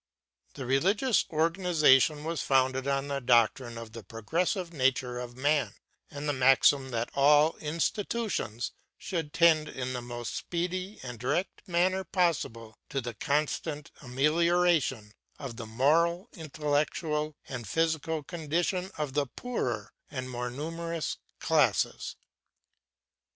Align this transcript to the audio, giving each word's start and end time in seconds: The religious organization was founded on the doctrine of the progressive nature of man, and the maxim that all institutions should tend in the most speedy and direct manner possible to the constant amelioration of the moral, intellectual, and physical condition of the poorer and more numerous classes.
The 0.55 0.65
religious 0.65 1.25
organization 1.29 2.23
was 2.23 2.41
founded 2.41 2.87
on 2.87 3.07
the 3.07 3.19
doctrine 3.21 3.77
of 3.77 3.91
the 3.91 4.01
progressive 4.01 4.73
nature 4.73 5.19
of 5.19 5.37
man, 5.37 5.75
and 6.09 6.27
the 6.27 6.33
maxim 6.33 6.89
that 6.89 7.11
all 7.13 7.55
institutions 7.57 8.71
should 8.97 9.31
tend 9.31 9.69
in 9.69 9.93
the 9.93 10.01
most 10.01 10.33
speedy 10.35 10.99
and 11.03 11.19
direct 11.19 11.61
manner 11.67 12.03
possible 12.03 12.79
to 12.89 12.99
the 12.99 13.13
constant 13.13 13.91
amelioration 14.01 15.13
of 15.37 15.57
the 15.57 15.67
moral, 15.67 16.29
intellectual, 16.33 17.35
and 17.47 17.67
physical 17.67 18.23
condition 18.23 18.89
of 18.97 19.13
the 19.13 19.27
poorer 19.27 19.93
and 20.09 20.31
more 20.31 20.49
numerous 20.49 21.17
classes. 21.39 22.15